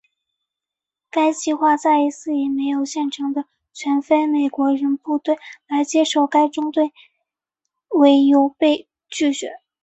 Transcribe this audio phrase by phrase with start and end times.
[1.11, 6.91] 该计划再一次以没有现成的全非裔美国人部队来接收该中队
[7.89, 9.59] 为由被拒绝。